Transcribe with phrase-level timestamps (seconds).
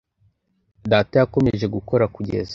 [0.91, 2.49] data yakomeje gukora kugeza